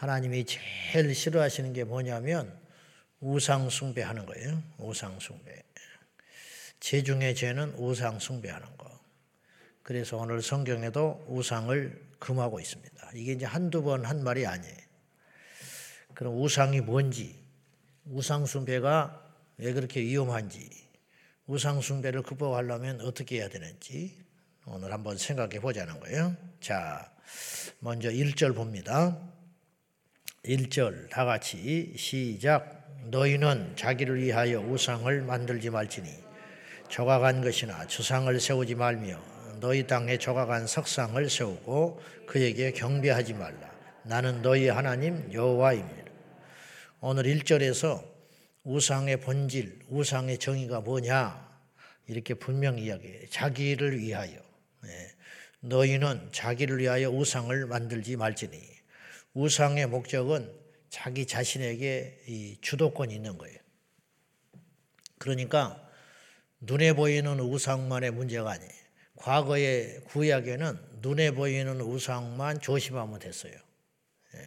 [0.00, 2.58] 하나님이 제일 싫어하시는 게 뭐냐면
[3.20, 4.62] 우상 숭배하는 거예요.
[4.78, 5.62] 우상 숭배.
[6.80, 8.98] 죄 중에 죄는 우상 숭배하는 거.
[9.82, 13.10] 그래서 오늘 성경에도 우상을 금하고 있습니다.
[13.14, 14.74] 이게 이제 한두 번 한 말이 아니에요.
[16.14, 17.38] 그럼 우상이 뭔지,
[18.06, 19.22] 우상 숭배가
[19.58, 20.70] 왜 그렇게 위험한지,
[21.46, 24.16] 우상 숭배를 극복하려면 어떻게 해야 되는지
[24.64, 26.34] 오늘 한번 생각해 보자는 거예요.
[26.62, 27.12] 자,
[27.80, 29.30] 먼저 1절 봅니다.
[30.44, 32.78] 1절 다 같이 시작.
[33.10, 36.08] 너희는 자기를 위하여 우상을 만들지 말지니
[36.88, 39.20] 조각한 것이나 주상을 세우지 말며
[39.60, 43.70] 너희 땅에 조각한 석상을 세우고 그에게 경배하지 말라.
[44.04, 46.10] 나는 너희 하나님 여호와입니다.
[47.00, 48.02] 오늘 1절에서
[48.64, 51.48] 우상의 본질, 우상의 정의가 뭐냐
[52.06, 53.28] 이렇게 분명히 이야기해요.
[53.28, 54.38] 자기를 위하여.
[54.82, 55.10] 네.
[55.60, 58.79] 너희는 자기를 위하여 우상을 만들지 말지니
[59.34, 60.52] 우상의 목적은
[60.88, 63.58] 자기 자신에게 이 주도권이 있는 거예요.
[65.18, 65.88] 그러니까
[66.60, 68.72] 눈에 보이는 우상만의 문제가 아니에요.
[69.16, 73.52] 과거의 구약에는 눈에 보이는 우상만 조심하면 됐어요.
[74.34, 74.46] 예.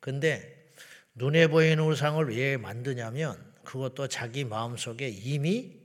[0.00, 0.68] 근데
[1.14, 5.80] 눈에 보이는 우상을 왜 만드냐면 그것도 자기 마음속에 이미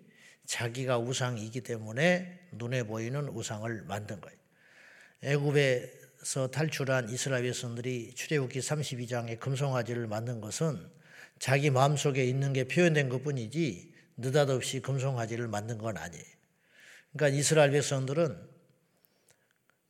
[0.46, 4.38] 자기가 우상이기 때문에 눈에 보이는 우상을 만든 거예요.
[5.24, 10.90] 애굽에 에서 탈출한 이스라엘 백성들이 출애굽기 32장에 금송아지를 만든 것은
[11.38, 16.26] 자기 마음속에 있는 게 표현된 것뿐이지 느닷없이 금송아지를 만든 건 아니에요.
[17.14, 18.36] 그러니까 이스라엘 백성들은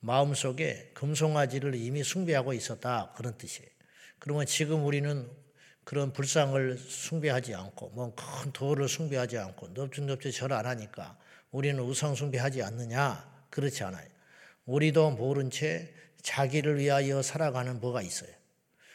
[0.01, 3.69] 마음속에 금송아지를 이미 숭배하고 있었다 그런 뜻이에요.
[4.19, 5.31] 그러면 지금 우리는
[5.85, 11.17] 그런 불상을 숭배하지 않고 뭐큰 돌을 숭배하지 않고 넙죽넙죽 절안 하니까
[11.51, 14.09] 우리는 우상 숭배하지 않느냐 그렇지 않아요.
[14.65, 15.93] 우리도 모른 채
[16.25, 18.31] 자기를 위하여 살아가는 뭐가 있어요.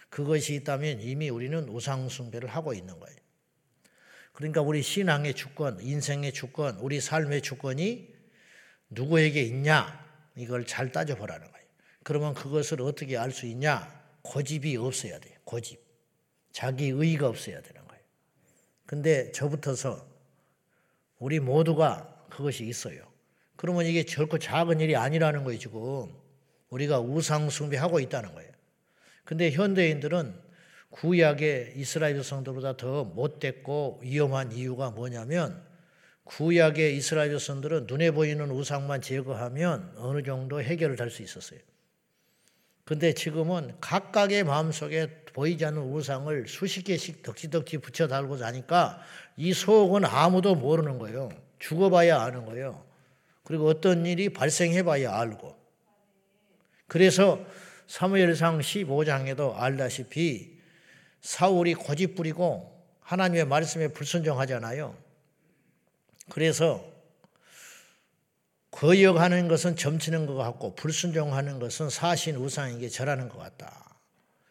[0.08, 3.16] 그것이 있다면 이미 우리는 우상숭배를 하고 있는 거예요.
[4.32, 8.12] 그러니까 우리 신앙의 주권, 인생의 주권, 우리 삶의 주권이
[8.90, 10.04] 누구에게 있냐?
[10.34, 11.66] 이걸 잘 따져보라는 거예요.
[12.02, 13.88] 그러면 그것을 어떻게 알 수 있냐?
[14.22, 15.36] 고집이 없어야 돼요.
[15.44, 15.80] 고집.
[16.50, 18.02] 자기 의가 없어야 되는 거예요.
[18.86, 20.04] 근데 저부터서
[21.18, 23.08] 우리 모두가 그것이 있어요.
[23.54, 26.29] 그러면 이게 결코 작은 일이 아니라는 거예요, 지금.
[26.70, 28.50] 우리가 우상 숭배하고 있다는 거예요.
[29.24, 30.34] 근데 현대인들은
[30.90, 35.62] 구약의 이스라엘 백성들보다 더 못됐고 위험한 이유가 뭐냐면
[36.24, 41.60] 구약의 이스라엘 백성들은 눈에 보이는 우상만 제거하면 어느 정도 해결될 수 있었어요.
[42.84, 49.00] 근데 지금은 각각의 마음속에 보이지 않는 우상을 수십 개씩 덕지덕지 붙여 달고 자니까
[49.36, 51.28] 이 속은 아무도 모르는 거예요.
[51.60, 52.84] 죽어봐야 아는 거예요.
[53.44, 55.59] 그리고 어떤 일이 발생해봐야 알고.
[56.90, 57.38] 그래서
[57.86, 60.58] 사무엘상 15장에도 알다시피
[61.20, 64.98] 사울이 고집 부리고 하나님의 말씀에 불순종하잖아요.
[66.30, 66.84] 그래서
[68.72, 73.96] 거역하는 것은 점치는 것 같고 불순종하는 것은 사신 우상에게 절하는 것 같다.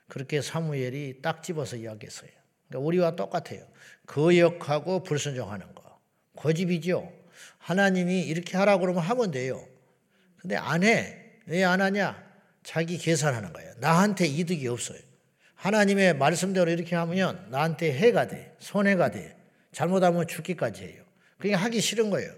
[0.07, 2.31] 그렇게 사무엘이 딱 집어서 이야기했어요.
[2.69, 3.67] 그러니까 우리와 똑같아요.
[4.05, 5.99] 거역하고 불순종하는 거.
[6.37, 7.11] 고집이죠.
[7.57, 9.67] 하나님이 이렇게 하라고 그러면 하면 돼요.
[10.37, 11.25] 근데 안 해.
[11.45, 12.28] 왜 안 하냐?
[12.69, 13.73] 자기 계산하는 거예요.
[13.79, 14.99] 나한테 이득이 없어요.
[15.55, 18.55] 하나님의 말씀대로 이렇게 하면 나한테 해가 돼.
[18.59, 19.35] 손해가 돼.
[19.71, 21.03] 잘못하면 죽기까지 해요.
[21.39, 22.31] 그게 하기 싫은 거예요.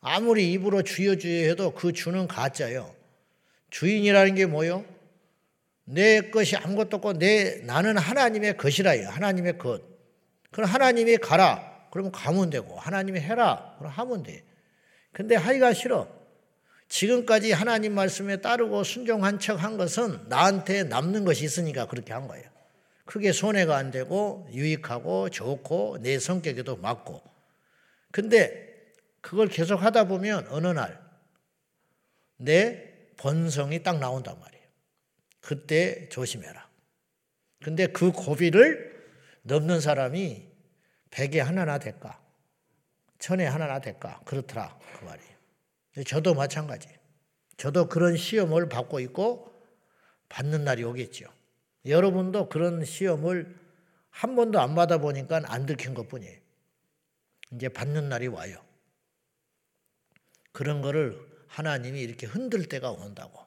[0.00, 2.94] 아무리 입으로 주여 주여 해도 그 주는 가짜예요.
[3.68, 4.86] 주인이라는 게 뭐요?
[5.84, 9.10] 내 것이 아무것도 없고 내 나는 하나님의 것이라요.
[9.10, 9.82] 하나님의 것.
[10.50, 11.88] 그럼 하나님이 가라.
[11.90, 13.74] 그러면 가면 되고 하나님이 해라.
[13.78, 14.44] 그럼 하면 돼.
[15.12, 16.21] 근데 하기가 싫어.
[16.92, 22.50] 지금까지 하나님 말씀에 따르고 순종한 척 한 것은 나한테 남는 것이 있으니까 그렇게 한 거예요.
[23.04, 27.22] 크게 손해가 안 되고 유익하고 좋고 내 성격에도 맞고.
[28.10, 31.02] 근데 그걸 계속 하다 보면 어느 날
[32.42, 34.64] 내 본성이 딱 나온단 말이에요.
[35.40, 36.68] 그때 조심해라.
[37.62, 38.92] 근데 그 고비를
[39.42, 40.50] 넘는 사람이
[41.10, 42.20] 백에 하나나 될까?
[43.18, 44.20] 천에 하나나 될까?
[44.24, 44.76] 그렇더라.
[44.98, 45.31] 그 말이에요.
[46.06, 46.88] 저도 마찬가지.
[47.56, 49.52] 저도 그런 시험을 받고 있고
[50.28, 51.26] 받는 날이 오겠죠.
[51.84, 53.54] 여러분도 그런 시험을
[54.10, 56.38] 한 번도 안 받아보니까 안 들킨 것 뿐이에요.
[57.52, 58.62] 이제 받는 날이 와요.
[60.52, 61.18] 그런 거를
[61.48, 63.40] 하나님이 이렇게 흔들 때가 온다고.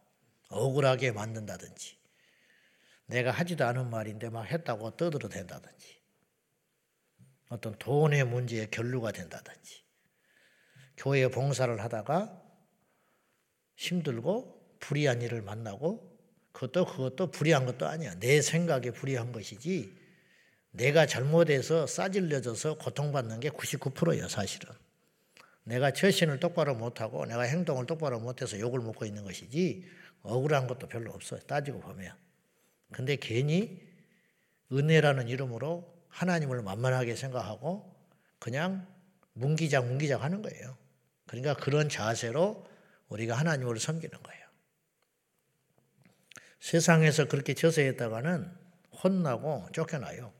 [0.50, 1.98] 억울하게 만든다든지.
[3.08, 6.02] 내가 하지도 않은 말인데 막 했다고 떠들어 댄다든지.
[7.50, 9.85] 어떤 돈의 문제에 결루가 된다든지.
[10.98, 12.42] 교회 봉사를 하다가
[13.76, 16.16] 힘들고 불의한 일을 만나고
[16.52, 18.16] 그것도 그것도 불의한 것도 아니야.
[18.20, 19.94] 내 생각에 불의한 것이지.
[20.72, 24.74] 내가 잘못해서 싸질려져서 고통받는 게 99%예요, 사실은.
[25.64, 29.86] 내가 처신을 똑바로 못하고 내가 행동을 똑바로 못해서 욕을 먹고 있는 것이지
[30.22, 31.40] 억울한 것도 별로 없어요.
[31.42, 32.14] 따지고 보면.
[32.92, 33.82] 근데 괜히
[34.72, 37.94] 은혜라는 이름으로 하나님을 만만하게 생각하고
[38.40, 38.88] 그냥
[39.34, 40.78] 문기장 문기장 하는 거예요.
[41.28, 42.66] 그러니까 그런 자세로
[43.10, 44.46] 우리가 하나님을 섬기는 거예요.
[46.60, 48.52] 세상에서 그렇게 저세했다가는
[49.04, 50.34] 혼나고 쫓겨나요.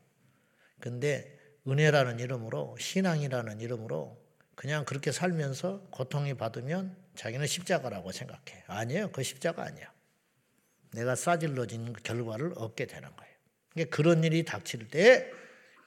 [0.80, 1.38] 근데
[1.68, 4.20] 은혜라는 이름으로 신앙이라는 이름으로
[4.54, 8.64] 그냥 그렇게 살면서 고통이 받으면 자기는 십자가라고 생각해.
[8.66, 9.12] 아니에요.
[9.12, 9.92] 그 십자가 아니야.
[10.92, 13.34] 내가 싸질러진 결과를 얻게 되는 거예요.
[13.70, 15.30] 그러니까 그런 일이 닥칠 때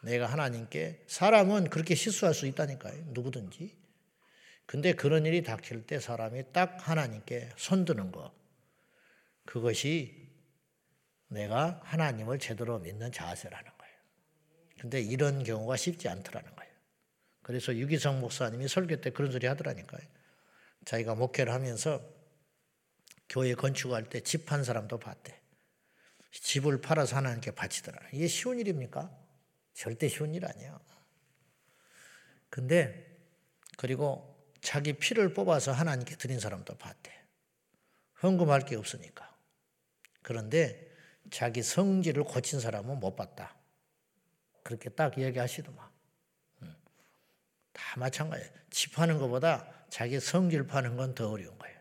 [0.03, 3.05] 내가 하나님께 사람은 그렇게 실수할 수 있다니까요.
[3.07, 3.75] 누구든지.
[4.69, 8.31] 근데 그런 일이 닥칠 때 사람이 딱 하나님께 손드는 거.
[9.43, 10.29] 그것이
[11.27, 13.95] 내가 하나님을 제대로 믿는 자세라는 거예요.
[14.79, 16.71] 근데 이런 경우가 쉽지 않더라는 거예요.
[17.41, 20.05] 그래서 유기성 목사님이 설교 때 그런 소리 하더라니까요.
[20.85, 21.99] 자기가 목회를 하면서
[23.27, 25.41] 교회 건축할 때집한 사람도 봤대.
[26.31, 28.09] 집을 팔아서 하나님께 바치더라.
[28.13, 29.11] 이게 쉬운 일입니까?
[29.73, 30.79] 절대 쉬운 일 아니에요.
[32.51, 33.17] 근데
[33.75, 37.11] 그리고 자기 피를 뽑아서 하나님께 드린 사람도 봤대.
[38.21, 39.33] 헌금할 게 없으니까.
[40.21, 40.89] 그런데
[41.31, 43.55] 자기 성질을 고친 사람은 못 봤다.
[44.63, 45.89] 그렇게 딱 이야기하시더만.
[47.71, 48.51] 다 마찬가지예요.
[48.69, 51.79] 집 파는 것보다 자기 성질 파는 건 더 어려운 거예요.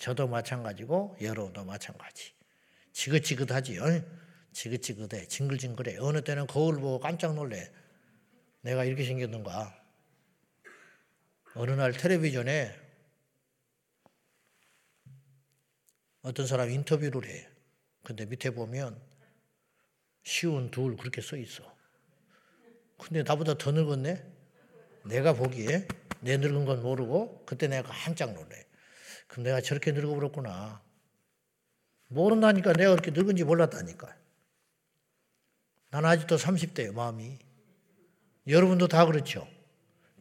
[0.00, 2.32] 저도 마찬가지고 여러분도 마찬가지.
[2.92, 3.78] 지긋지긋하지.
[3.78, 4.02] 어?
[4.52, 5.26] 지긋지긋해.
[5.26, 5.98] 징글징글해.
[5.98, 7.70] 어느 때는 거울 보고 깜짝 놀래.
[8.62, 9.83] 내가 이렇게 생겼는가.
[11.56, 12.74] 어느 날 텔레비전에
[16.22, 17.48] 어떤 사람 인터뷰를 해.
[18.02, 19.00] 근데 밑에 보면
[20.24, 21.62] 쉬운 둘 그렇게 써 있어.
[22.98, 24.24] 근데 나보다 더 늙었네?
[25.04, 25.86] 내가 보기에
[26.20, 28.66] 내 늙은 건 모르고 그때 내가 한짝 놀래.
[29.28, 30.82] 그럼 내가 저렇게 늙어버렸구나.
[32.08, 34.16] 모른다니까 내가 그렇게 늙은지 몰랐다니까.
[35.90, 37.38] 난 아직도 30대예요, 마음이.
[38.48, 39.46] 여러분도 다 그렇죠.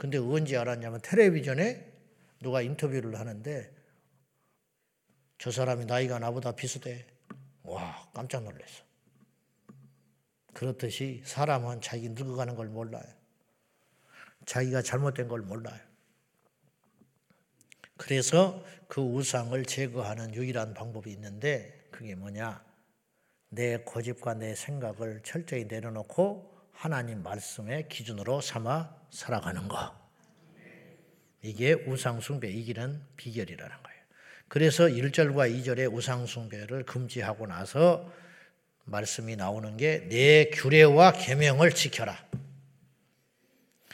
[0.04, 1.90] 근데 언제 알았냐면 텔레비전에
[2.42, 3.74] 누가 인터뷰를 하는데
[5.38, 7.06] 저 사람이 나이가 나보다 비슷해.
[7.64, 8.84] 와, 깜짝 놀랐어.
[10.54, 13.06] 그렇듯이 사람은 자기 늙어가는 걸 몰라요.
[14.46, 15.80] 자기가 잘못된 걸 몰라요.
[17.96, 22.62] 그래서 그 우상을 제거하는 유일한 방법이 있는데 그게 뭐냐?
[23.48, 29.96] 내 고집과 내 생각을 철저히 내려놓고 하나님 말씀의 기준으로 삼아 살아가는 거.
[31.42, 34.00] 이게 우상숭배 이기는 비결이라는 거예요.
[34.48, 38.12] 그래서 1절과 2절에 우상숭배를 금지하고 나서
[38.86, 42.18] 말씀이 나오는 게 내 규례와 계명을 지켜라.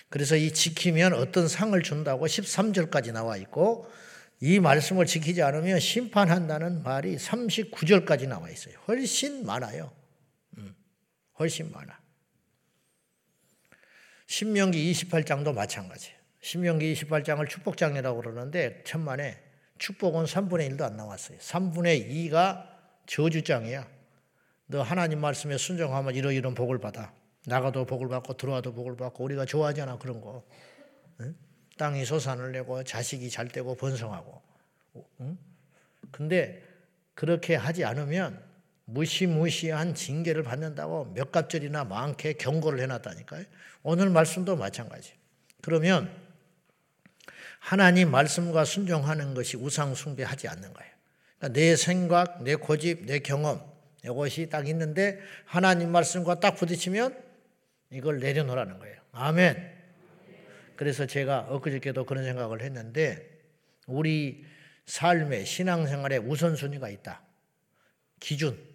[0.09, 3.89] 그래서 이 지키면 어떤 상을 준다고 13절까지 나와 있고
[4.41, 8.75] 이 말씀을 지키지 않으면 심판한다는 말이 39절까지 나와 있어요.
[8.87, 9.91] 훨씬 많아요.
[10.57, 10.75] 음,
[11.37, 11.99] 훨씬 많아.
[14.29, 16.15] 신명기 28장도 마찬가지예요.
[16.41, 19.41] 신명기 28장을 축복장이라고 그러는데 천만에
[19.79, 21.39] 축복은 3분의 1도 안 나왔어요.
[21.39, 22.63] 3분의 2가
[23.07, 23.87] 저주장이야.
[24.67, 27.11] 너 하나님 말씀에 순종하면 이러이런 복을 받아.
[27.47, 30.45] 나가도 복을 받고 들어와도 복을 받고 우리가 좋아하잖아 그런 거.
[31.21, 31.35] 응?
[31.79, 34.41] 땅이 소산을 내고 자식이 잘 되고 번성하고.
[35.21, 35.39] 응?
[36.11, 36.61] 근데
[37.15, 38.47] 그렇게 하지 않으면
[38.91, 43.45] 무시무시한 징계를 받는다고 몇 갑절이나 많게 경고를 해놨다니까요.
[43.83, 45.13] 오늘 말씀도 마찬가지.
[45.61, 46.09] 그러면
[47.59, 50.91] 하나님 말씀과 순종하는 것이 우상 숭배하지 않는 거예요.
[51.37, 53.61] 그러니까 내 생각, 내 고집, 내 경험
[54.03, 57.15] 이것이 딱 있는데 하나님 말씀과 딱 부딪히면
[57.91, 59.01] 이걸 내려놓으라는 거예요.
[59.11, 59.79] 아멘.
[60.75, 63.29] 그래서 제가 엊그저께도 그런 생각을 했는데
[63.87, 64.45] 우리
[64.85, 67.21] 삶의 신앙생활에 우선순위가 있다.
[68.19, 68.68] 기준.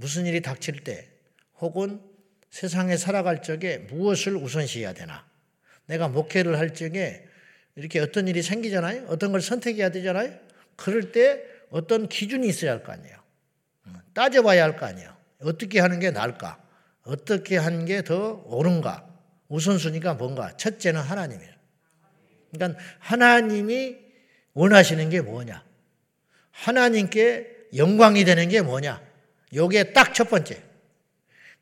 [0.00, 1.06] 무슨 일이 닥칠 때
[1.60, 2.00] 혹은
[2.50, 5.26] 세상에 살아갈 적에 무엇을 우선시해야 되나.
[5.84, 7.26] 내가 목회를 할 적에
[7.76, 9.06] 이렇게 어떤 일이 생기잖아요.
[9.08, 10.34] 어떤 걸 선택해야 되잖아요.
[10.76, 13.16] 그럴 때 어떤 기준이 있어야 할 거 아니에요.
[13.88, 15.14] 음, 따져봐야 할 거 아니에요.
[15.42, 16.58] 어떻게 하는 게 나을까?
[17.02, 19.06] 어떻게 하는 게 더 옳은가?
[19.48, 20.56] 우선순위가 뭔가?
[20.56, 21.52] 첫째는 하나님이에요.
[22.52, 23.98] 그러니까 하나님이
[24.54, 25.62] 원하시는 게 뭐냐?
[26.52, 29.09] 하나님께 영광이 되는 게 뭐냐?
[29.54, 30.62] 요게 딱 첫 번째.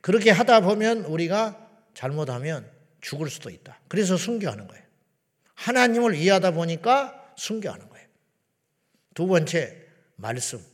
[0.01, 3.81] 그렇게 하다 보면 우리가 잘못하면 죽을 수도 있다.
[3.89, 4.85] 그래서 순교하는 거예요.
[5.55, 8.07] 하나님을 이해하다 보니까 순교하는 거예요.
[9.15, 9.85] 두 번째,
[10.17, 10.65] 말씀.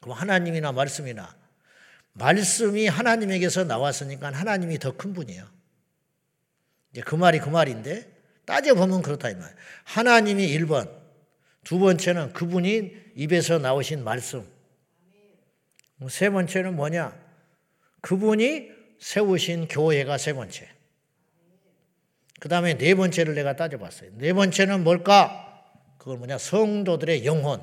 [0.00, 1.34] 그럼 하나님이나 말씀이나
[2.12, 5.46] 말씀이 하나님에게서 나왔으니까 하나님이 더 큰 분이에요.
[6.92, 8.10] 이제 그 말이 그 말인데
[8.44, 9.54] 따져보면 그렇다 이 말.
[9.84, 10.90] 하나님이 1번,
[11.64, 14.46] 두 번째는 그분이 입에서 나오신 말씀.
[16.08, 17.16] 세 번째는 뭐냐?
[18.00, 20.68] 그분이 세우신 교회가 세 번째.
[22.38, 24.12] 그 다음에 네 번째를 내가 따져봤어요.
[24.14, 25.62] 네 번째는 뭘까?
[25.98, 26.38] 그걸 뭐냐?
[26.38, 27.62] 성도들의 영혼.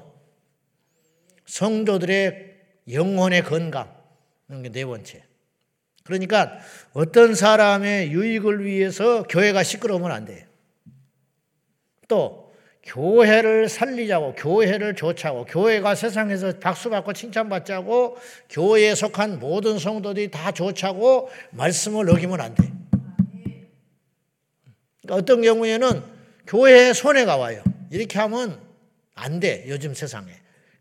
[1.45, 2.55] 성도들의
[2.91, 3.95] 영혼의 건강.
[4.49, 5.23] 이런 게 네 번째.
[6.03, 6.57] 그러니까
[6.93, 10.45] 어떤 사람의 유익을 위해서 교회가 시끄러우면 안 돼요.
[12.07, 12.46] 또
[12.87, 18.17] 교회를 살리자고 교회를 조차고 교회가 세상에서 박수받고 칭찬받자고
[18.49, 22.71] 교회에 속한 모든 성도들이 다 조차고 말씀을 어기면 안 돼.
[25.01, 26.01] 그러니까 어떤 경우에는
[26.47, 27.61] 교회에 손해가 와요.
[27.91, 28.59] 이렇게 하면
[29.15, 29.65] 안 돼.
[29.67, 30.31] 요즘 세상에.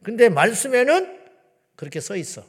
[0.02, 1.18] 근데 말씀에는
[1.74, 2.44] 그렇게 써 있어.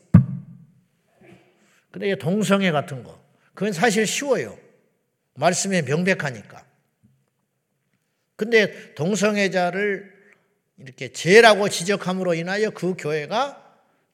[1.89, 3.19] 근데 동성애 같은 거.
[3.55, 4.55] 그건 사실 쉬워요.
[5.33, 6.66] 말씀에 명백하니까.
[8.37, 10.15] 근데 동성애자를
[10.77, 13.63] 이렇게 죄라고 지적함으로 인하여 그 교회가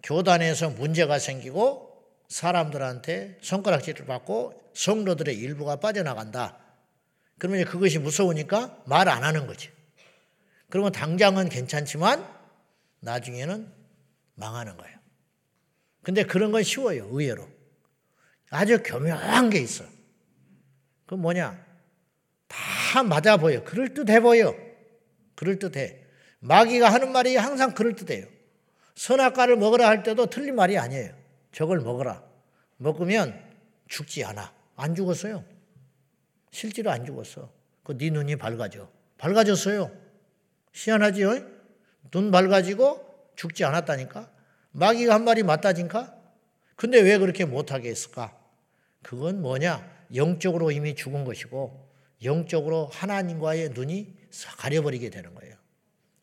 [0.02, 1.92] 교단에서 문제가 생기고
[2.30, 6.58] 사람들한테 손가락질을 받고 성도들의 일부가 빠져나간다.
[7.38, 9.70] 그러면 그것이 무서우니까 말 안 하는 거지.
[10.70, 12.28] 그러면 당장은 괜찮지만
[13.02, 13.72] 나중에는
[14.36, 14.98] 망하는 거예요.
[16.02, 17.48] 근데 그런 건 쉬워요, 의외로.
[18.50, 19.84] 아주 교묘한 게 있어.
[21.06, 21.64] 그 뭐냐?
[22.48, 22.58] 다
[23.02, 23.64] 맞아 보여.
[23.64, 24.56] 그럴듯해 보여.
[25.36, 26.02] 그럴듯해.
[26.40, 28.28] 마귀가 하는 말이 항상 그럴듯해요.
[28.96, 31.14] 선악과를 먹으라 할 때도 틀린 말이 아니에요.
[31.52, 32.22] 저걸 먹어라.
[32.78, 33.42] 먹으면
[33.88, 34.54] 죽지 않아.
[34.76, 35.44] 안 죽었어요.
[36.52, 37.50] 실제로 안 죽었어.
[37.84, 38.90] 그 네 눈이 밝아져.
[39.18, 39.92] 밝아졌어요.
[40.74, 41.40] 희한하지요?
[42.12, 44.30] 눈 밝아지고 죽지 않았다니까.
[44.72, 46.16] 마귀가 한 말이 맞다니까.
[46.76, 48.38] 근데 왜 그렇게 못하게 했을까?
[49.02, 49.90] 그건 뭐냐?
[50.16, 51.83] 영적으로 이미 죽은 것이고
[52.24, 54.14] 영적으로 하나님과의 눈이
[54.58, 55.56] 가려버리게 되는 거예요.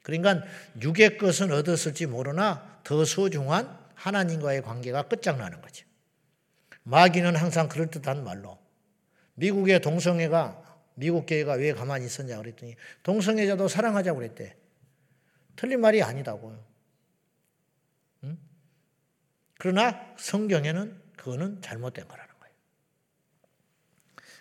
[0.02, 0.42] 그러니까
[0.80, 5.86] 육의 것은 얻었을지 모르나 더 소중한 하나님과의 관계가 끝장나는 거죠.
[6.82, 8.58] 마귀는 항상 그럴듯한 말로
[9.34, 14.56] 미국의 동성애가 미국 교회가 왜 가만히 있었냐 그랬더니 동성애자도 사랑하자고 그랬대.
[15.56, 16.64] 틀린 말이 아니다고요.
[18.24, 18.38] 응?
[19.58, 22.29] 그러나 성경에는 그거는 잘못된 거예요.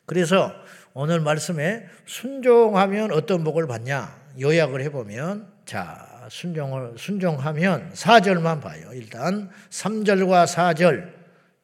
[0.10, 0.56] 그래서
[0.96, 8.90] 오늘 말씀에 순종하면 어떤 복을 받냐 요약을 해보면 자 순종을 순종하면 4절만 봐요.
[8.94, 11.14] 일단 3절과 4절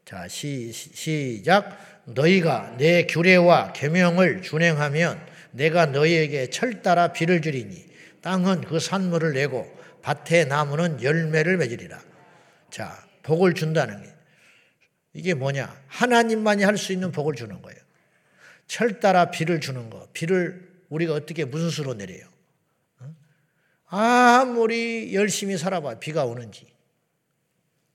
[0.05, 1.75] 자 시, 시작
[2.05, 7.83] 너희가 내 규례와 계명을 준행하면 내가 너희에게 철따라 비를 주리니
[8.21, 11.99] 땅은 그 산물을 내고 밭의 나무는 열매를 맺으리라.
[12.69, 14.09] 자 복을 준다는 게
[15.13, 17.84] 이게 뭐냐 하나님만이 할 수 있는 복을 주는 거예요.
[18.67, 20.07] 철 따라 비를 주는 거.
[20.13, 22.27] 비를 우리가 어떻게 무슨 수로 내려요?
[23.87, 26.67] 아무리 열심히 살아봐 비가 오는지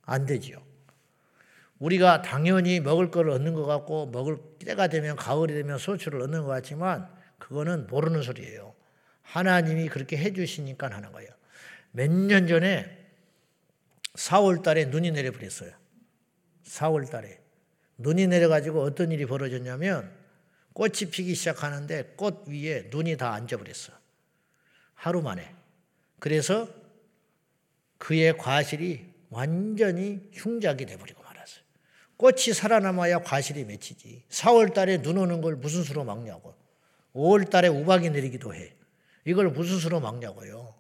[0.03, 0.62] 안 되지요.
[1.79, 6.49] 우리가 당연히 먹을 거를 얻는 것 같고 먹을 때가 되면 가을이 되면 소출을 얻는 것
[6.49, 7.09] 같지만
[7.39, 8.75] 그거는 모르는 소리예요.
[9.23, 11.31] 하나님이 그렇게 해주시니까 하는 거예요.
[11.93, 12.99] 몇 년 전에
[14.15, 15.73] 4월 달에 눈이 내려버렸어요.
[16.65, 17.41] 4월 달에.
[17.99, 20.11] 눈이 내려가지고 어떤 일이 벌어졌냐면
[20.73, 23.93] 꽃이 피기 시작하는데 꽃 위에 눈이 다 앉아버렸어.
[24.95, 25.55] 하루 만에.
[26.19, 26.69] 그래서
[27.99, 31.65] 그의 과실이 완전히 흉작이 돼버리고 말았어요.
[32.17, 34.25] 꽃이 살아남아야 과실이 맺히지.
[34.29, 36.55] 4월 달에 눈 오는 걸 무슨 수로 막냐고.
[37.15, 38.75] 5월 달에 우박이 내리기도 해.
[39.25, 40.75] 이걸 무슨 수로 막냐고요.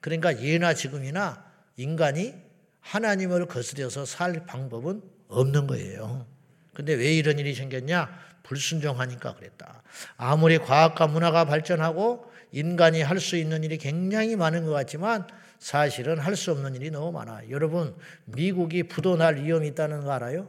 [0.00, 2.34] 그러니까 예나 지금이나 인간이
[2.80, 6.26] 하나님을 거스려서 살 방법은 없는 거예요.
[6.74, 8.33] 근데 왜 이런 일이 생겼냐?
[8.44, 9.82] 불순종하니까 그랬다.
[10.16, 15.26] 아무리 과학과 문화가 발전하고 인간이 할 수 있는 일이 굉장히 많은 것 같지만
[15.58, 17.50] 사실은 할 수 없는 일이 너무 많아.
[17.50, 17.96] 여러분,
[18.26, 20.48] 미국이 부도 날 위험이 있다는 거 알아요?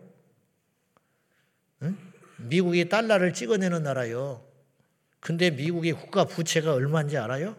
[1.82, 1.98] 응?
[2.38, 4.46] 미국이 달러를 찍어내는 나라요.
[5.20, 7.56] 근데 미국의 국가 부채가 얼마인지 알아요?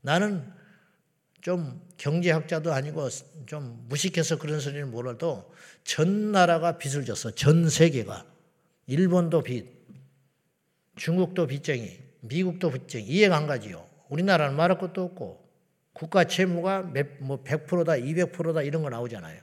[0.00, 0.50] 나는
[1.40, 3.08] 좀 경제학자도 아니고
[3.46, 5.52] 좀 무식해서 그런 소리는 몰라도
[5.84, 7.30] 전 나라가 빚을 졌어.
[7.32, 8.24] 전 세계가.
[8.86, 9.66] 일본도 빚,
[10.96, 13.86] 중국도 빚쟁이, 미국도 빚쟁이 이해가 안 가지요.
[14.08, 15.44] 우리나라는 말할 것도 없고
[15.92, 19.40] 국가 채무가 몇, 뭐 100%다, 200%다 이런 거 나오잖아요.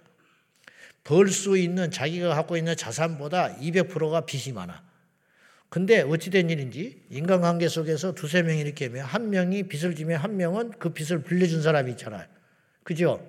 [1.04, 4.84] 벌 수 있는 자기가 갖고 있는 자산보다 200%가 빚이 많아.
[5.68, 10.72] 근데 어찌된 일인지 인간관계 속에서 두세 명이 이렇게 하면 한 명이 빚을 지면 한 명은
[10.80, 12.26] 그 빚을 빌려준 사람이 있잖아요.
[12.84, 13.28] 그죠?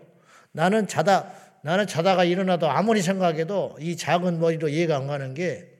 [0.52, 5.73] 나는 자다 나는 자다가 일어나도 아무리 생각해도 이 작은 머리로 이해가 안 가는 게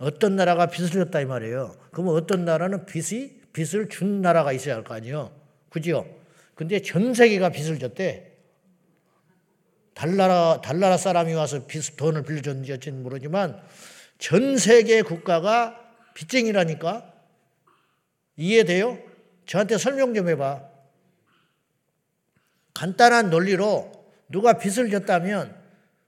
[0.00, 1.76] 어떤 나라가 빚을 졌다 이 말이에요.
[1.92, 5.30] 그러면 어떤 나라는 빚이 빚을 준 나라가 있어야 할 거 아니에요.
[5.68, 6.06] 그죠?
[6.54, 8.32] 근데 전 세계가 빚을 졌대.
[9.92, 13.60] 달나라 달나라 사람이 와서 빚 돈을 빌려줬는지는 모르지만
[14.18, 15.78] 전 세계 국가가
[16.14, 17.12] 빚쟁이라니까
[18.36, 18.98] 이해돼요?
[19.44, 20.62] 저한테 설명 좀 해봐.
[22.72, 23.92] 간단한 논리로
[24.30, 25.54] 누가 빚을 졌다면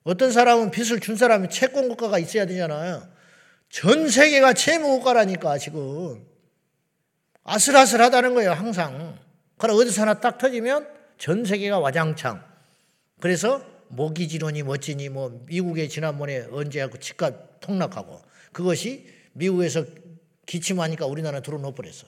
[0.04, 3.11] 어떤 사람은 빚을 준 사람이 채권 국가가 있어야 되잖아요.
[3.72, 6.22] 전 세계가 채무 국가라니까 지금
[7.42, 9.18] 아슬아슬하다는 거예요 항상.
[9.56, 10.86] 그럼 어디서 하나 딱 터지면
[11.16, 12.44] 전 세계가 와장창.
[13.18, 18.20] 그래서 모기지론이 멋지니 뭐 미국에 지난번에 언제 하고 집값 폭락하고
[18.52, 19.86] 그것이 미국에서
[20.44, 22.06] 기침하니까 우리나라 들어놓 버렸어.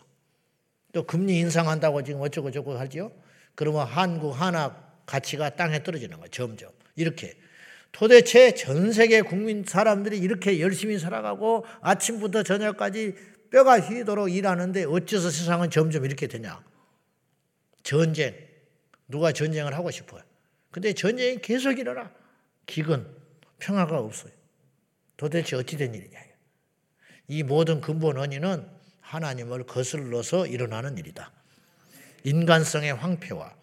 [0.92, 3.10] 또 금리 인상한다고 지금 어쩌고 저쩌고 하지요.
[3.54, 6.28] 그러면 한국 한학 가치가 땅에 떨어지는 거예요.
[6.28, 6.70] 점점.
[6.94, 7.34] 이렇게.
[7.94, 13.14] 도대체 전 세계 국민 사람들이 이렇게 열심히 살아가고 아침부터 저녁까지
[13.50, 16.60] 뼈가 휘도록 일하는데 어째서 세상은 점점 이렇게 되냐?
[17.84, 18.34] 전쟁.
[19.06, 20.22] 누가 전쟁을 하고 싶어요?
[20.72, 22.10] 근데 전쟁이 계속 일어나.
[22.66, 23.06] 기근,
[23.60, 24.32] 평화가 없어요.
[25.16, 26.18] 도대체 어찌 된 일이냐.
[27.28, 28.68] 이 모든 근본 원인은
[29.02, 31.30] 하나님을 거슬러서 일어나는 일이다.
[32.24, 33.54] 인간성의 황폐와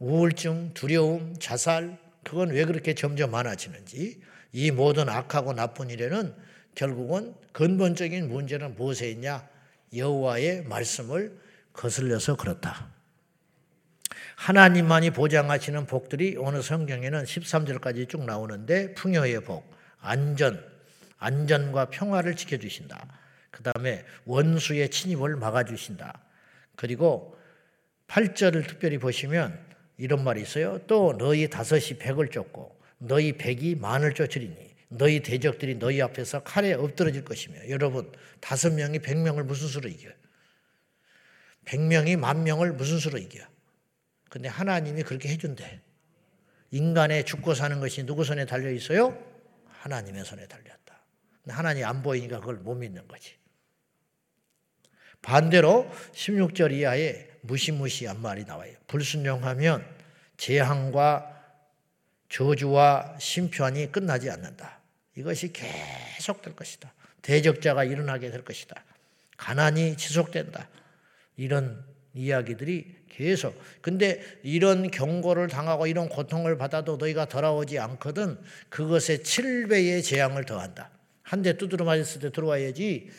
[0.00, 1.98] 우울증, 두려움, 자살,
[2.28, 4.20] 그건 왜 그렇게 점점 많아지는지
[4.52, 6.34] 이 모든 악하고 나쁜 일에는
[6.74, 9.48] 결국은 근본적인 문제는 무엇에 있냐?
[9.96, 11.38] 여호와의 말씀을
[11.72, 12.90] 거슬려서 그렇다.
[14.36, 19.64] 하나님만이 보장하시는 복들이 오늘 성경에는 13절까지 쭉 나오는데 풍요의 복,
[20.00, 20.62] 안전,
[21.16, 23.06] 안전과 평화를 지켜주신다.
[23.50, 26.20] 그 다음에 원수의 침입을 막아주신다.
[26.76, 27.38] 그리고
[28.06, 29.67] 8절을 특별히 보시면
[29.98, 30.78] 이런 말이 있어요.
[30.86, 37.24] 또 너희 다섯이 백을 쫓고 너희 백이 만을 쫓으리니 너희 대적들이 너희 앞에서 칼에 엎드러질
[37.24, 40.12] 것이며 여러분 다섯 명이 백 명을 무슨 수로 이겨요?
[41.64, 43.44] 백 명이 만 명을 무슨 수로 이겨요?
[44.30, 45.80] 근데 하나님이 그렇게 해준대.
[46.70, 49.18] 인간의 죽고 사는 것이 누구 손에 달려 있어요?
[49.66, 51.02] 하나님의 손에 달렸다.
[51.48, 53.34] 하나님 안 보이니까 그걸 못 믿는 거지.
[55.22, 58.72] 반대로 16절 이하에 무시무시한 말이 나와요.
[58.86, 59.84] 불순종하면
[60.36, 61.34] 재앙과
[62.28, 64.80] 저주와 심판이 끝나지 않는다.
[65.16, 66.92] 이것이 계속될 것이다.
[67.22, 68.84] 대적자가 일어나게 될 것이다.
[69.36, 70.68] 가난이 지속된다.
[71.36, 73.60] 이런 이야기들이 계속.
[73.80, 80.90] 근데 이런 경고를 당하고 이런 고통을 받아도 너희가 돌아오지 않거든 그것에 7배의 재앙을 더한다.
[81.22, 83.10] 한 대 두드려 맞았을 때 들어와야지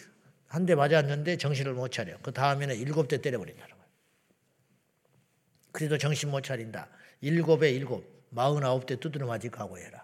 [0.50, 2.18] 한 대 맞았는데 정신을 못 차려.
[2.22, 3.88] 그 다음에는 일곱 대 때려버린다는 거야.
[5.72, 6.90] 그래도 정신 못 차린다.
[7.22, 10.04] 일곱에 일곱, 마흔아홉 대 두드려 맞을 각오해라.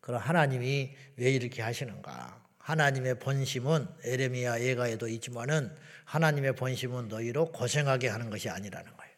[0.00, 2.44] 그럼 하나님이 왜 이렇게 하시는가?
[2.58, 9.14] 하나님의 본심은 에레미야 예가에도 있지만은 하나님의 본심은 너희로 고생하게 하는 것이 아니라는 거예요.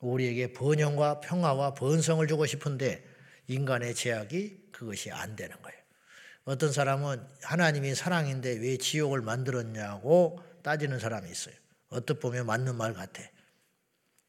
[0.00, 3.04] 우리에게 번영과 평화와 번성을 주고 싶은데
[3.46, 5.83] 인간의 제약이 그것이 안 되는 거예요.
[6.44, 11.54] 어떤 사람은 하나님이 사랑인데 왜 지옥을 만들었냐고 따지는 사람이 있어요.
[11.88, 13.22] 어떻게 보면 맞는 말 같아.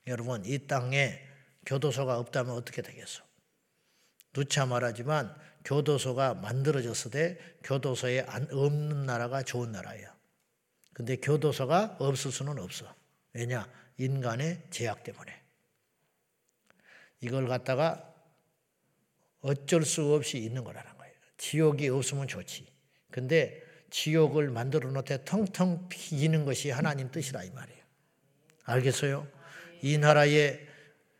[0.08, 1.19] 여러분, 이 땅에
[1.65, 3.23] 교도소가 없다면 어떻게 되겠어?
[4.34, 10.13] 누차 말하지만 교도소가 만들어졌을 때 교도소에 없는 나라가 좋은 나라예요.
[10.93, 12.93] 근데 교도소가 없을 수는 없어.
[13.34, 13.67] 왜냐?
[13.97, 15.41] 인간의 제약 때문에.
[17.19, 18.13] 이걸 갖다가
[19.41, 20.94] 어쩔 수 없이 있는 거라는.
[21.37, 22.67] 지옥이 없으면 좋지.
[23.11, 27.81] 근데 지옥을 만들어 놓되 텅텅 비는 것이 하나님 뜻이라 이 말이에요.
[28.65, 29.27] 알겠어요?
[29.81, 30.59] 이 나라에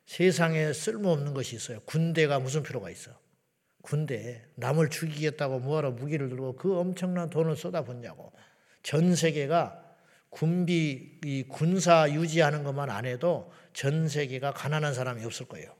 [0.06, 1.80] 세상에 쓸모없는 것이 있어요.
[1.82, 3.12] 군대가 무슨 필요가 있어?
[3.82, 8.34] 군대 남을 죽이겠다고 뭐하러 무기를 들고 그 엄청난 돈을 쏟아붓냐고
[8.82, 9.82] 전 세계가
[10.30, 15.73] 군비 이 군사 유지하는 것만 안 해도 전 세계가 가난한 사람이 없을 거예요.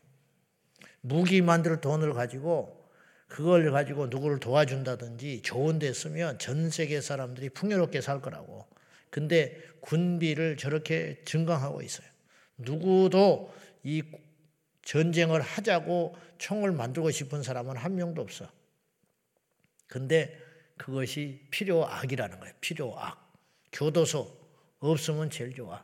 [1.02, 2.85] 무기 만들 돈을 가지고
[3.28, 8.68] 그걸 가지고 누구를 도와준다든지 좋은 데 쓰면 전 세계 사람들이 풍요롭게 살 거라고.
[9.10, 12.08] 근데 군비를 저렇게 증강하고 있어요.
[12.58, 14.04] 누구도 이
[14.84, 18.50] 전쟁을 하자고 총을 만들고 싶은 사람은 한 명도 없어.
[19.88, 20.38] 근데
[20.78, 22.54] 그것이 필요악이라는 거예요.
[22.62, 23.34] 필요악.
[23.72, 24.46] 교도소
[24.80, 25.84] 없으면 제일 좋아.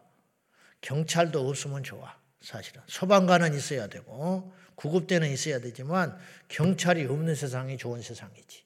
[0.82, 2.21] 경찰도 없으면 좋아.
[2.42, 2.82] 사실은.
[2.88, 8.64] 소방관은 있어야 되고, 구급대는 있어야 되지만, 경찰이 없는 세상이 좋은 세상이지.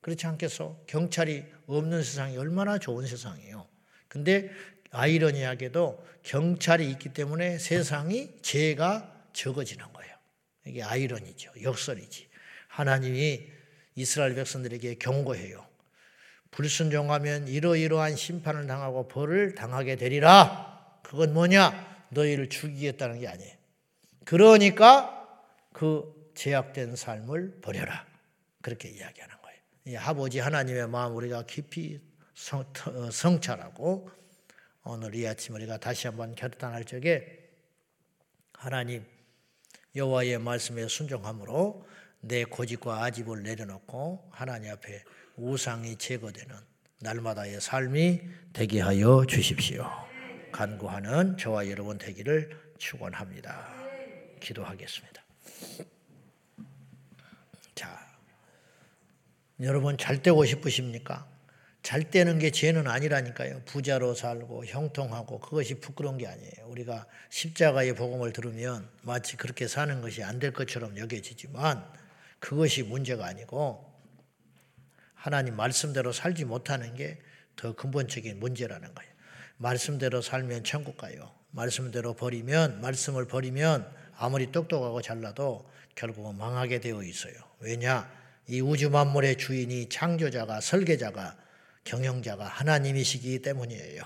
[0.00, 0.78] 그렇지 않겠어?
[0.86, 3.66] 경찰이 없는 세상이 얼마나 좋은 세상이에요.
[4.08, 4.50] 근데
[4.90, 10.14] 아이러니하게도 경찰이 있기 때문에 세상이 죄가 적어지는 거예요.
[10.66, 11.50] 이게 아이러니죠.
[11.60, 12.28] 역설이지.
[12.68, 13.46] 하나님이
[13.96, 15.66] 이스라엘 백성들에게 경고해요.
[16.50, 21.00] 불순종하면 이러이러한 심판을 당하고 벌을 당하게 되리라.
[21.02, 21.95] 그건 뭐냐?
[22.10, 23.54] 너희를 죽이겠다는 게 아니에요.
[24.24, 25.42] 그러니까
[25.72, 28.06] 그 제약된 삶을 버려라.
[28.62, 29.58] 그렇게 이야기하는 거예요.
[29.86, 32.00] 이 아버지 하나님의 마음 우리가 깊이
[32.34, 34.10] 성, 어, 성찰하고
[34.84, 37.48] 오늘 이 아침 우리가 다시 한번 결단할 적에
[38.52, 39.04] 하나님
[39.94, 41.86] 여호와의 말씀에 순종함으로
[42.20, 45.02] 내 고집과 아집을 내려놓고 하나님 앞에
[45.36, 46.54] 우상이 제거되는
[47.00, 48.20] 날마다의 삶이
[48.52, 49.88] 되게 하여 주십시오.
[50.56, 53.68] 간구하는 저와 여러분 되기를 축원합니다.
[54.40, 55.22] 기도하겠습니다.
[57.74, 58.00] 자,
[59.60, 61.28] 여러분 잘 되고 싶으십니까?
[61.82, 63.64] 잘 되는 게 죄는 아니라니까요.
[63.66, 66.66] 부자로 살고 형통하고 그것이 부끄러운 게 아니에요.
[66.68, 71.86] 우리가 십자가의 복음을 들으면 마치 그렇게 사는 것이 안 될 것처럼 여겨지지만
[72.38, 73.92] 그것이 문제가 아니고
[75.14, 77.18] 하나님 말씀대로 살지 못하는 게
[77.56, 79.15] 더 근본적인 문제라는 거예요.
[79.58, 81.30] 말씀대로 살면 천국 가요.
[81.50, 87.34] 말씀대로 버리면 말씀을 버리면 아무리 똑똑하고 잘나도 결국은 망하게 되어 있어요.
[87.60, 88.10] 왜냐?
[88.48, 91.36] 이 우주 만물의 주인이 창조자가 설계자가
[91.84, 94.02] 경영자가 하나님이시기 때문이에요.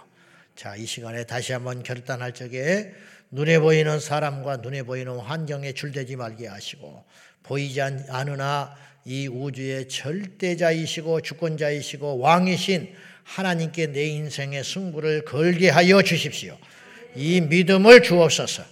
[0.54, 2.92] 자, 이 시간에 다시 한번 결단할 적에
[3.30, 7.04] 눈에 보이는 사람과 눈에 보이는 환경에 줄대지 말게 하시고
[7.42, 12.94] 보이지 않으나 이 우주의 절대자이시고 주권자이시고 왕이신
[13.30, 16.56] 하나님께 내 인생의 승부를 걸게 하여 주십시오.
[17.14, 18.64] 이 믿음을 주옵소서.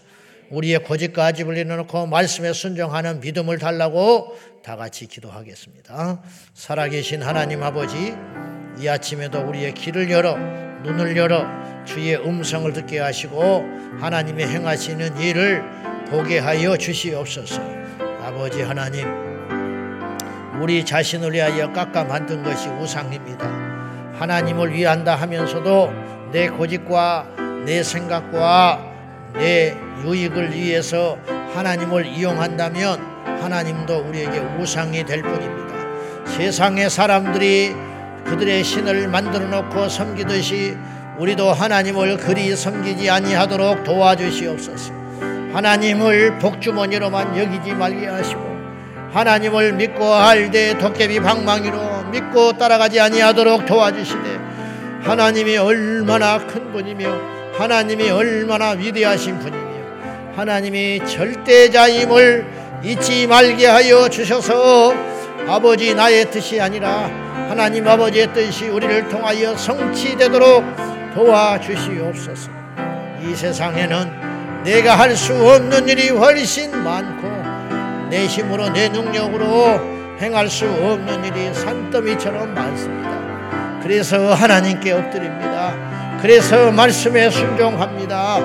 [0.50, 6.22] 우리의 고집과 아집을 내놓고 말씀에 순종하는 믿음을 달라고 다 같이 기도하겠습니다.
[6.54, 8.14] 살아계신 하나님 아버지,
[8.80, 10.36] 이 아침에도 우리의 길을 열어
[10.82, 11.46] 눈을 열어
[11.84, 13.64] 주의 음성을 듣게 하시고
[14.00, 15.62] 하나님의 행하시는 일을
[16.10, 17.60] 보게 하여 주시옵소서.
[18.22, 19.06] 아버지 하나님,
[20.60, 23.87] 우리 자신을 위하여 깎아 만든 것이 우상입니다.
[24.18, 25.92] 하나님을 위한다 하면서도
[26.32, 27.26] 내 고집과
[27.64, 28.80] 내 생각과
[29.34, 31.18] 내 유익을 위해서
[31.54, 33.00] 하나님을 이용한다면
[33.40, 35.74] 하나님도 우리에게 우상이 될 뿐입니다.
[36.26, 37.74] 세상의 사람들이
[38.24, 40.76] 그들의 신을 만들어 놓고 섬기듯이
[41.18, 44.92] 우리도 하나님을 그리 섬기지 아니하도록 도와주시옵소서.
[45.52, 48.48] 하나님을 복주머니로만 여기지 말게 하시고
[49.12, 54.38] 하나님을 믿고 할때 도깨비 방망이로 믿고 따라가지 아니하도록 도와주시되
[55.02, 57.08] 하나님이 얼마나 큰 분이며
[57.58, 59.68] 하나님이 얼마나 위대하신 분이며
[60.36, 62.46] 하나님이 절대자임을
[62.84, 64.94] 잊지 말게 하여 주셔서
[65.48, 67.10] 아버지 나의 뜻이 아니라
[67.48, 70.64] 하나님 아버지의 뜻이 우리를 통하여 성취되도록
[71.14, 72.50] 도와주시옵소서.
[73.24, 80.66] 이 세상에는 내가 할 수 없는 일이 훨씬 많고 내 힘으로 내 능력으로 행할 수
[80.66, 83.80] 없는 일이 산더미처럼 많습니다.
[83.82, 85.74] 그래서 하나님께 엎드립니다.
[86.20, 88.38] 그래서 말씀에 순종합니다.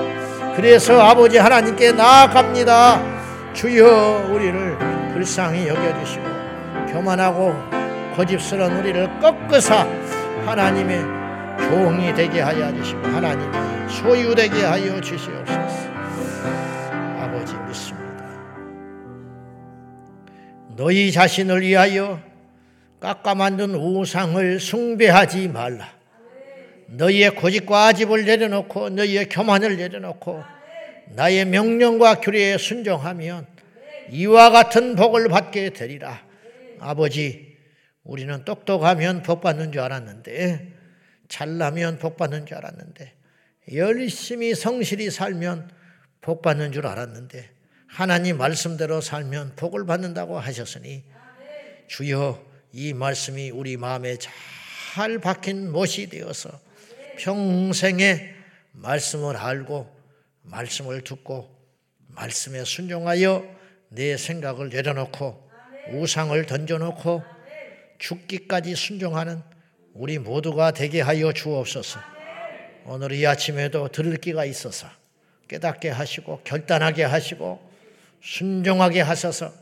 [0.55, 3.01] 그래서 아버지 하나님께 나아갑니다.
[3.53, 4.77] 주여 우리를
[5.13, 6.23] 불쌍히 여겨주시고
[6.91, 7.55] 교만하고
[8.15, 9.87] 고집스러운 우리를 꺾으사
[10.45, 11.01] 하나님의
[11.57, 15.92] 종이 되게 하여 주시고 하나님의 소유되게 하여 주시옵소서.
[20.75, 22.21] 너희 자신을 위하여
[22.99, 25.93] 깎아 만든 우상을 숭배하지 말라.
[26.87, 30.43] 너희의 고집과 아집을 내려놓고 너희의 교만을 내려놓고
[31.09, 33.45] 나의 명령과 규례에 순종하면
[34.11, 36.21] 이와 같은 복을 받게 되리라.
[36.79, 37.57] 아버지,
[38.03, 40.73] 우리는 똑똑하면 복 받는 줄 알았는데,
[41.29, 43.13] 잘나면 복 받는 줄 알았는데,
[43.73, 45.69] 열심히 성실히 살면
[46.21, 47.49] 복 받는 줄 알았는데,
[47.93, 51.03] 하나님 말씀대로 살면 복을 받는다고 하셨으니,
[51.85, 56.49] 주여 이 말씀이 우리 마음에 잘 박힌 못이 되어서
[57.19, 58.33] 평생에
[58.71, 59.95] 말씀을 알고,
[60.41, 61.55] 말씀을 듣고,
[62.07, 63.45] 말씀에 순종하여
[63.89, 65.47] 내 생각을 내려놓고,
[65.91, 67.23] 우상을 던져놓고
[67.99, 69.43] 죽기까지 순종하는
[69.93, 71.99] 우리 모두가 되게 하여 주옵소서.
[72.85, 74.87] 오늘 이 아침에도 들을 기가 있어서
[75.47, 77.72] 깨닫게 하시고 결단하게 하시고
[78.23, 79.53] 순종하게 하셔서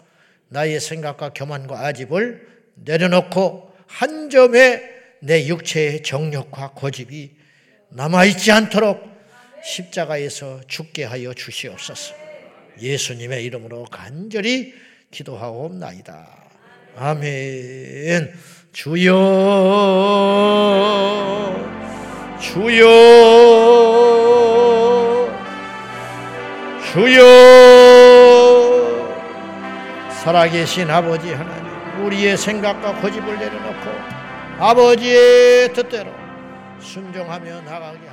[0.49, 4.81] 나의 생각과 교만과 아집을 내려놓고 한 점에
[5.19, 7.31] 내 육체의 정욕과 고집이
[7.89, 9.11] 남아있지 않도록
[9.63, 12.15] 십자가에서 죽게 하여 주시옵소서.
[12.79, 14.73] 예수님의 이름으로 간절히
[15.11, 16.27] 기도하옵나이다.
[16.97, 18.33] 아멘.
[18.73, 19.11] 주여,
[22.39, 22.87] 주여,
[26.91, 27.40] 주여,
[30.23, 33.89] 살아계신 아버지 하나님, 우리의 생각과 고집을 내려놓고
[34.59, 36.11] 아버지의 뜻대로
[36.79, 38.10] 순종하며 나가게.